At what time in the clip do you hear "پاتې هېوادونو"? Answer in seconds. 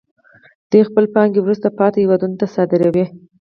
1.79-2.35